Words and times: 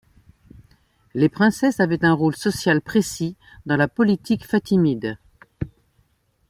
Les 1.13 1.29
princesses 1.29 1.79
avaient 1.79 2.03
un 2.03 2.13
rôle 2.13 2.35
social 2.35 2.81
précis 2.81 3.35
dans 3.67 3.77
la 3.77 3.87
politique 3.87 4.47
fatimide. 4.47 5.19